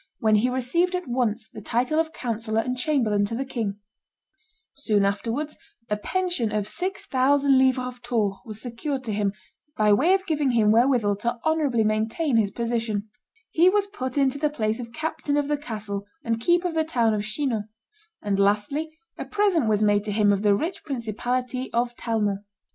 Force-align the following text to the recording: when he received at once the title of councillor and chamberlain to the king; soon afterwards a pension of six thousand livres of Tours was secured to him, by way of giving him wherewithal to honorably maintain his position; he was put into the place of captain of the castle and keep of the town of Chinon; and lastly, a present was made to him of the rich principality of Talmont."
when 0.17 0.33
he 0.33 0.49
received 0.49 0.95
at 0.95 1.07
once 1.07 1.47
the 1.47 1.61
title 1.61 1.99
of 1.99 2.11
councillor 2.11 2.61
and 2.61 2.75
chamberlain 2.75 3.23
to 3.23 3.35
the 3.35 3.45
king; 3.45 3.77
soon 4.73 5.05
afterwards 5.05 5.59
a 5.91 5.95
pension 5.95 6.51
of 6.51 6.67
six 6.67 7.05
thousand 7.05 7.59
livres 7.59 7.85
of 7.85 8.01
Tours 8.01 8.37
was 8.43 8.59
secured 8.59 9.03
to 9.03 9.13
him, 9.13 9.31
by 9.77 9.93
way 9.93 10.15
of 10.15 10.25
giving 10.25 10.49
him 10.49 10.71
wherewithal 10.71 11.15
to 11.17 11.37
honorably 11.43 11.83
maintain 11.83 12.35
his 12.37 12.49
position; 12.49 13.11
he 13.51 13.69
was 13.69 13.85
put 13.85 14.17
into 14.17 14.39
the 14.39 14.49
place 14.49 14.79
of 14.79 14.91
captain 14.91 15.37
of 15.37 15.47
the 15.47 15.55
castle 15.55 16.07
and 16.23 16.41
keep 16.41 16.65
of 16.65 16.73
the 16.73 16.83
town 16.83 17.13
of 17.13 17.21
Chinon; 17.23 17.69
and 18.23 18.39
lastly, 18.39 18.89
a 19.19 19.23
present 19.25 19.69
was 19.69 19.83
made 19.83 20.03
to 20.03 20.11
him 20.11 20.33
of 20.33 20.41
the 20.41 20.55
rich 20.55 20.83
principality 20.83 21.71
of 21.73 21.95
Talmont." 21.95 22.39